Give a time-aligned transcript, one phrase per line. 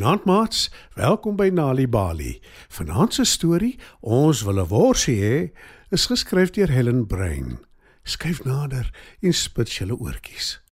[0.00, 2.38] Goeienaand maats, welkom by Nali Bali.
[2.72, 5.50] Vanaand se storie, ons wil 'n worsie hê,
[5.90, 7.58] is geskryf deur Helen Brein.
[8.02, 8.88] Skryf nader
[9.20, 10.62] en spit julle oortjies.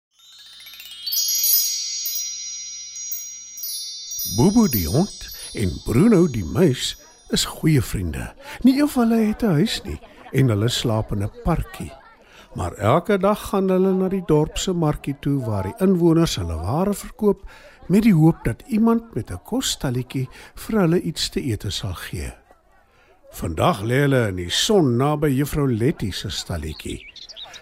[4.37, 6.97] Bobo die hond en Bruno die muis
[7.29, 8.35] is goeie vriende.
[8.63, 10.01] Nie een van hulle het 'n huis nie
[10.33, 11.93] en hulle slaap in 'n parkie.
[12.59, 16.57] Maar elke dag gaan hulle na die dorp se markie toe waar die inwoners hulle
[16.59, 17.45] ware verkoop
[17.87, 20.27] met die hoop dat iemand met 'n kosstalletjie
[20.63, 22.33] vir hulle iets te eet sal gee.
[23.31, 26.99] Vandag lê hulle in die son naby juffrou Letty se stalletjie.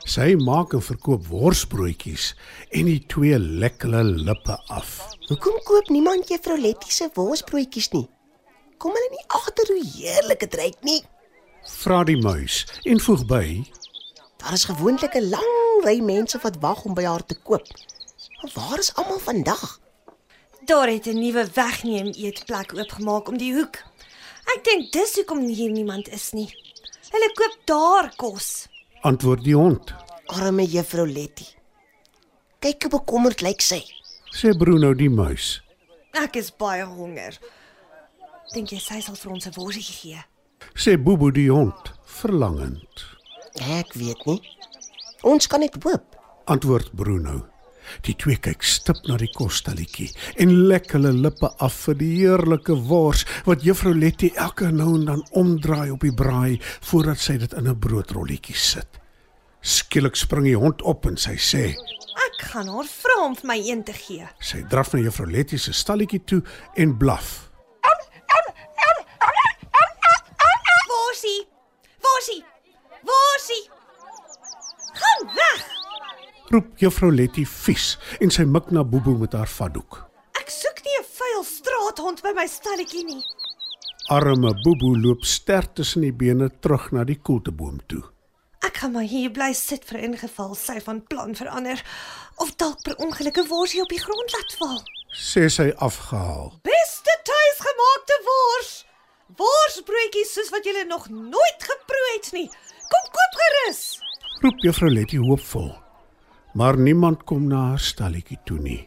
[0.04, 2.34] Sy maak en verkoop worsbroodjies
[2.70, 5.09] en die twee lek hulle lippe af.
[5.28, 8.09] Hoekom koop niemand juffrou Letty se worsbroodjies nie?
[8.78, 11.02] Kom hulle nie agter hoe heerlik dit ruik nie?
[11.82, 13.65] Vra die muis en voeg by:
[14.46, 17.66] Daar is gewoonlik 'n lang ry mense wat wag om by haar te koop.
[18.40, 19.80] Maar waar is almal vandag?
[20.65, 23.76] Daar het 'n nuwe wegneem eetplek oopgemaak om die hoek.
[24.54, 26.54] Ek dink dis hoekom hier niemand is nie.
[27.10, 28.68] Hulle koop daar kos.
[29.01, 29.95] Antwoord die hond.
[30.26, 31.46] Arme juffrou Letty.
[32.59, 33.82] Kyk hoe bekommerd lyk sy.
[34.30, 35.62] Sê Bruno die muis.
[36.12, 37.38] Ek is baie honger.
[38.52, 40.24] Dink jy sy sal vir ons 'n worsie gee?
[40.74, 43.15] Sê Bobo die hond verlangend.
[43.60, 44.40] Ek weet nie.
[45.26, 46.16] Ons kan net hoop.
[46.45, 47.45] Antwoord Bruno.
[48.07, 50.09] Die twee kyk stip na die kosstalletjie
[50.43, 55.07] en lek hulle lippe af vir die heerlike wors wat juffrou Letty elke nou en
[55.10, 56.59] dan omdraai op die braai
[56.90, 59.01] voordat sy dit in 'n broodrolletjie sit.
[59.62, 61.74] Skielik spring die hond op en sy sê:
[62.27, 64.27] Ek gaan haar vra om vir my een te gee.
[64.41, 66.43] Sy draf na juffrou Letty se stalletjie toe
[66.75, 67.47] en blaf.
[71.16, 71.47] Worsie!
[72.00, 72.44] Worsie!
[73.03, 73.71] Worsie!
[74.93, 75.77] Gaan weg!
[76.47, 79.97] Roep juffrou Letty vies en sy mik na Bobo met haar vatdoek.
[80.39, 83.23] Ek soek nie 'n vuil straathond by my stalletjie nie.
[84.09, 88.03] Arme Bobo loop sterk tussen die bene terug na die koelteboom toe.
[88.62, 91.83] Ek gaan maar hier bly sit vir ingeval sy van plan verander
[92.37, 94.83] of dalk per ongeluk 'n worsie op die grond laat val.
[95.15, 96.61] Sê sy afgehaal.
[96.62, 98.87] Beste tuisgemaakte wors.
[99.37, 102.49] Worsbroodjies soos wat jy nog nooit geproe het nie.
[102.93, 103.99] Kom koop gerus.
[104.43, 105.86] Roep juffrou Letty hoopvol.
[106.56, 108.83] Maar niemand kom na haar stalletjie toe nie.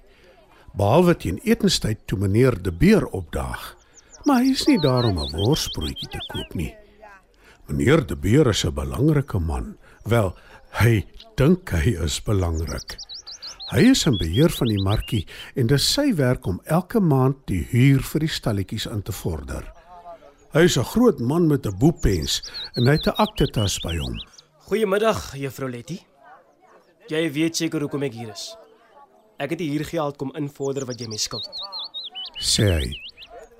[0.73, 3.75] Behalwe teen etenstyd toe meneer De Beer opdaag.
[4.25, 6.73] Maar hy is nie daar om 'n worsbroodjie te koop nie.
[7.67, 9.77] Meneer De Beer is 'n belangrike man.
[10.03, 10.35] Wel,
[10.81, 12.97] hy dink hy is belangrik.
[13.69, 17.67] Hy is in beheer van die markie en dis sy werk om elke maand die
[17.71, 19.73] huur vir die stalletjies in te vorder.
[20.53, 22.41] Hy is 'n groot man met 'n boepens
[22.73, 24.17] en hy het 'n aktetas by hom.
[24.57, 26.08] Goeiemiddag, juffrou Letty.
[27.09, 28.51] Jy weet seker hoekom ek hier is.
[29.41, 31.47] Ek het hier geld kom invorder wat jy my skuld.
[32.37, 32.89] Sê hy.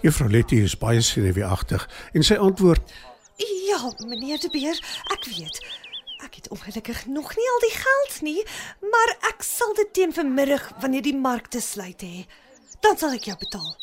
[0.03, 2.93] Juffrou Letty is baie senuweeagtig en sy antwoord:
[3.41, 4.77] Ja, meneer De Beer,
[5.15, 5.57] ek weet.
[6.21, 8.43] Ek het ongelukkig nog nie al die geld nie,
[8.85, 12.27] maar ek sal dit teen vanmiddag wanneer die markte sluit hè.
[12.85, 13.73] Dan sal ek jou betaal.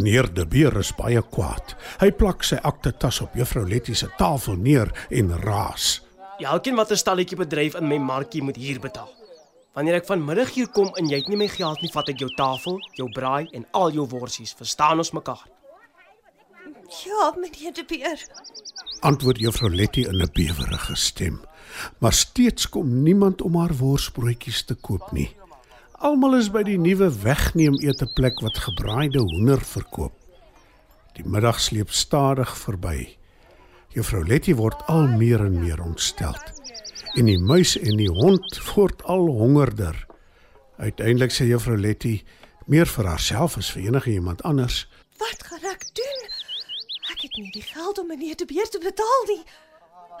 [0.00, 1.76] Meneer De Beer is baie kwaad.
[2.02, 6.00] Hy plak sy aktetas op juffrou Letty se tafel neer en raas.
[6.38, 9.10] Elkeen wat 'n stalletjie bedryf in my markie moet hier betaal.
[9.72, 12.30] Wanneer ek vanmiddag hier kom en jy het nie my geld nie, vat ek jou
[12.34, 14.54] tafel, jou braai en al jou worsies.
[14.58, 15.46] Verstaan ons mekaar?
[17.04, 18.26] Ja, meneer De Beer.
[19.00, 21.40] Antwoord juffrou Letty in 'n bewerige stem.
[21.98, 25.36] Maar steeds kom niemand om haar worsbroodjies te koop nie.
[25.92, 30.12] Almal is by die nuwe wegneem eeteplek wat gebraaide hoender verkoop.
[31.12, 33.17] Die middag sleep stadig verby.
[33.98, 36.52] Juffrou Letty word al meer en meer ontsteld.
[37.18, 39.96] En die muis en die hond word al hongerder.
[40.78, 42.20] Uiteindelik sê juffrou Letty
[42.70, 44.84] meer vir haarself as vir enige iemand anders.
[45.18, 46.22] Wat gaan ek doen?
[47.10, 49.42] Ek het nie die geld om meneer De Beer te betaal nie.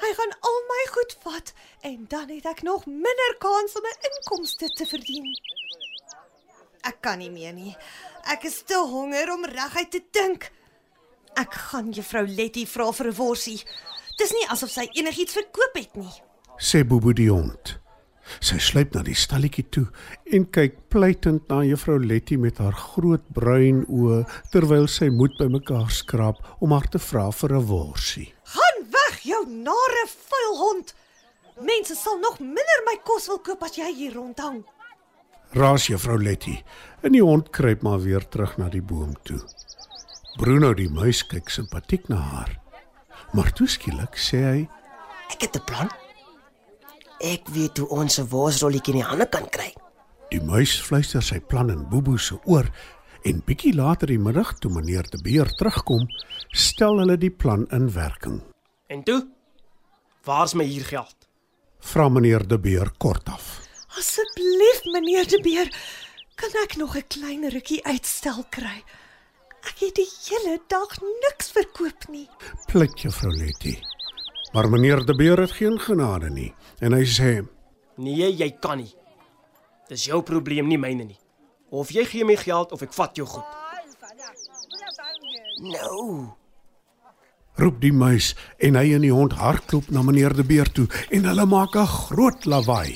[0.02, 1.54] Hy gaan al my goed vat
[1.86, 5.30] en dan het ek nog minder kans om 'n inkomste te verdien.
[6.82, 7.76] Ek kan nie meer nie.
[8.26, 10.50] Ek is te honger om reguit te dink.
[11.38, 13.60] Ek gaan juffrou Letty vra vir 'n worsie.
[14.18, 16.14] Dis nie asof sy enigiets verkoop het nie.
[16.58, 17.78] sê Bobo die hond.
[18.40, 19.86] Sy sluip na die stalletjie toe
[20.32, 25.90] en kyk pleitend na juffrou Letty met haar groot bruin oë terwyl sy moed bymekaar
[25.90, 28.32] skraap om haar te vra vir 'n worsie.
[28.42, 30.94] Gaan weg, jou nare vuil hond.
[31.60, 34.64] Mense sal nog minder my kos wil koop as jy hier rondhang.
[35.52, 36.62] Raas juffrou Letty
[37.02, 39.40] en die hond kruip maar weer terug na die boom toe.
[40.38, 42.52] Bruno die muis kyk simpatiek na haar.
[43.34, 44.60] Maar toe skielik sê hy:
[45.34, 45.90] Ek het 'n plan.
[47.20, 49.74] Ek weet hoe ons 'n worsrolletjie in die hande kan kry.
[50.30, 52.70] Die muis fluister sy plan in Bobo se oor
[53.26, 56.06] En bietjie later die middag toe meneer De Beer terugkom,
[56.54, 58.38] stel hulle die plan in werking.
[58.86, 59.26] En toe?
[60.24, 61.26] Waar's my huurgeld?
[61.78, 63.58] Vra meneer De Beer kortaf.
[63.98, 65.68] Asseblief, meneer De Beer,
[66.34, 68.84] kan ek nog 'n klein rukkie uitstel kry?
[69.66, 72.28] Ek het die hele dag niks verkoop nie.
[72.70, 73.78] Pleit juffrou Letty.
[74.52, 77.42] Maar meneer De Beer het geen genade nie en hy sê:
[77.96, 78.94] Nee, jy kan nie.
[79.88, 81.18] Dis jou probleem, nie myne nie.
[81.70, 83.44] Of jy gee my geld of ek vat jou goed.
[85.58, 86.28] Nou,
[87.58, 91.24] roep die muis en hy en die hond hardloop na meneer De Beer toe en
[91.28, 92.94] hulle maak 'n groot lawaai.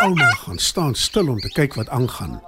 [0.00, 2.40] Almal gaan staan stil om te kyk wat aangaan.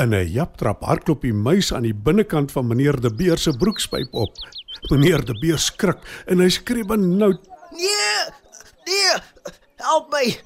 [0.00, 4.14] In 'n japtrap hardloop die muis aan die binnekant van meneer De Beer se broekspyp
[4.14, 4.32] op.
[4.90, 7.40] Meneer De Beer skrik en hy skree benoud.
[7.70, 8.32] nee,
[8.84, 9.20] nee,
[9.76, 10.40] help my.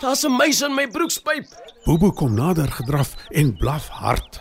[0.00, 1.46] Daar's 'n muis in my broekspyp.
[1.84, 4.40] Bobo kom nader gedraf en blaf hard.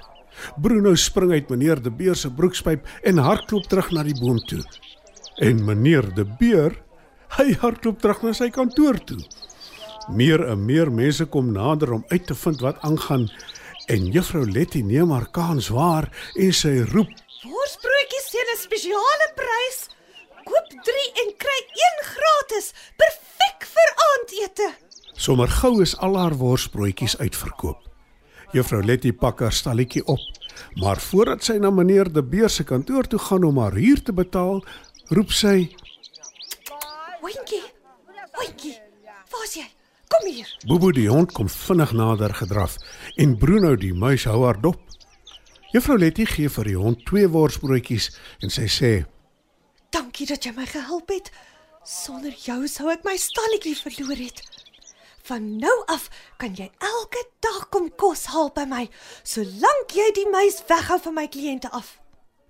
[0.62, 4.64] Bruno spring uit meneer De Beer se broekspyp en hardloop terug na die boom toe.
[5.36, 6.82] En meneer De Beer,
[7.38, 9.20] hy hardloop terug na sy kantoor toe.
[10.12, 13.30] Meer en meer mense kom nader om uit te vind wat aangaan
[13.86, 16.10] en juffrou Letty neem haar kans waar
[16.40, 17.10] en sy roep:
[17.44, 19.80] Worsbroodjies teen 'n spesiale prys.
[20.44, 22.74] Koop 3 en kry 1 gratis.
[22.98, 24.74] Perfek vir aandete.
[25.16, 27.80] Sommer gou is al haar worsbroodjies uitverkoop.
[28.52, 30.20] Juffrou Letty pak haar stalletjie op,
[30.76, 34.14] maar voordat sy na meneer De Beer se kantoor toe gaan om haar huur te
[34.14, 34.66] betaal,
[35.08, 35.76] roep sy:
[37.24, 37.64] Oentjie.
[38.40, 38.78] Oentjie.
[39.32, 39.83] Waar's jy?
[40.14, 40.50] Kom hier.
[40.70, 42.78] Bobo die hond kom vinnig nader gedraf
[43.18, 44.82] en Bruno die muis hou haar dop.
[45.74, 48.12] Juffrou Letty gee vir die hond twee worsbroodjies
[48.46, 48.92] en sy sê:
[49.90, 51.32] Dankie dat jy my gehelp het.
[51.84, 54.44] Sonder jou sou ek my stalletjie verloor het.
[55.26, 58.84] Van nou af kan jy elke dag kom kos haal by my,
[59.24, 61.98] solank jy die muis weghou van my kliënte af.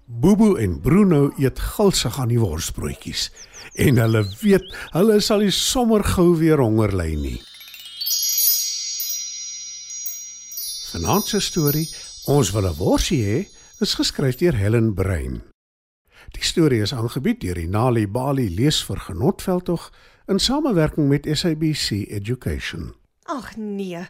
[0.05, 3.29] Bobo en Bruno eet gulsig aan die worsbroodjies
[3.79, 4.65] en hulle weet
[4.97, 7.39] hulle sal nie sommer gou weer honger ly nie.
[10.93, 11.89] Vanaand se storie,
[12.29, 13.39] ons wil 'n worsie hê,
[13.79, 15.41] is geskryf deur Helen Brein.
[16.31, 19.91] Die storie is aangebied deur die Nali Bali leesvergenotveldtog
[20.27, 22.93] in samewerking met SABC Education.
[23.23, 24.07] Ag nee.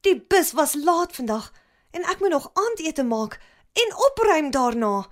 [0.00, 1.52] Die bus was laat vandag
[1.90, 3.40] en ek moet nog aandete maak
[3.72, 5.08] en opruim daarna.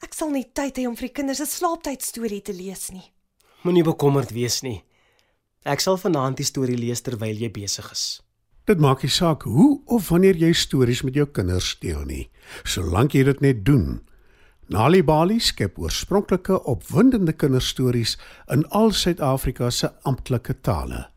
[0.00, 3.12] Ek sal nie tyd hê om vir die kinders 'n slaaptyd storie te lees nie.
[3.62, 4.84] Moenie bekommerd wees nie.
[5.64, 8.24] Ek sal vanaand die storie lees terwyl jy besig is.
[8.64, 12.30] Dit maak nie saak hoe of wanneer jy stories met jou kinders deel nie,
[12.64, 14.00] solank jy dit net doen.
[14.72, 18.16] Nali Bali skep oorspronklike opwindende kinderstories
[18.48, 21.12] in al Suid-Afrika se amptelike tale.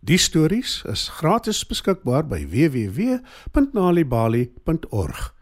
[0.00, 5.34] Die stories is gratis beskikbaar by www.nalibali.org.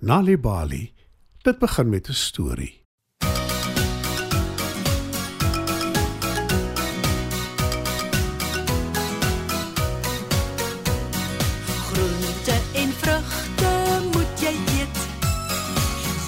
[0.00, 0.92] Nali Bali.
[1.44, 2.79] Dit begin met 'n storie.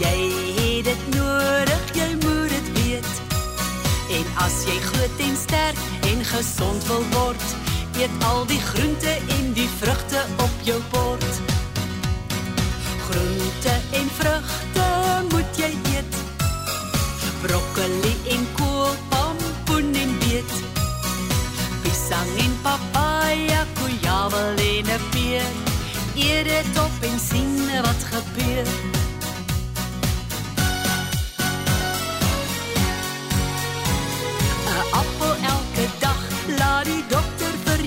[0.03, 0.19] Jy
[0.57, 3.11] het dit nodig, jy moet dit weet.
[4.19, 5.79] En as jy groot en sterk
[6.11, 7.45] en gesond wil word,
[8.01, 11.41] eet al die groente en die vrugte op jou bord.
[13.07, 14.89] Groente en vrugte
[15.31, 16.19] moet jy eet.
[17.45, 20.57] Broccoli en kool, pompoen en beet.
[21.83, 25.51] Pisang en papaya, kujawel en 'n peer.
[26.15, 28.92] Eet dit op en sien wat gebeur.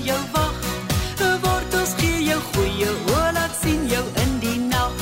[0.06, 0.54] Jou wag.
[1.42, 4.94] Wortels gee jou goeie oor, laat sien jou in die nag.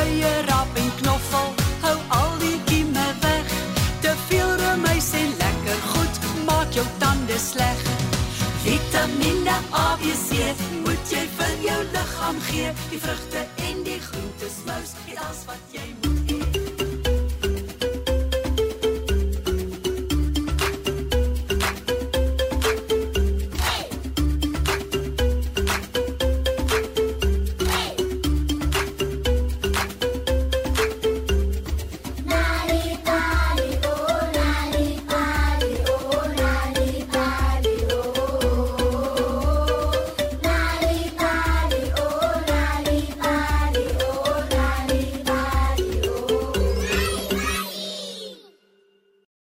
[0.00, 1.48] Eie rap en knoffel,
[1.84, 3.56] hou al die kieme weg.
[4.04, 7.84] Te veel remuis en lekker goed, maak jou tande sleg.
[8.64, 12.72] Vitamiene A, B, C, moet jy vir jou liggaam gee.
[12.92, 16.19] Die vrugte en die groente smous, dit alles wat jy moet.